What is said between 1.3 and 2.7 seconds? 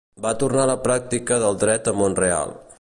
del dret a Mont-real.